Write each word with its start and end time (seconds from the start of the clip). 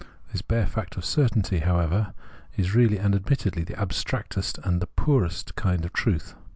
This 0.31 0.41
bare 0.41 0.65
fact 0.65 0.97
of 0.97 1.05
certainty, 1.05 1.59
however, 1.59 2.15
is 2.57 2.73
really 2.73 2.97
and 2.97 3.13
admittedly 3.13 3.63
the 3.63 3.79
abstractest 3.79 4.57
and 4.63 4.81
the 4.81 4.87
poorest 4.87 5.53
kind 5.55 5.85
of 5.85 5.93
truth. 5.93 6.33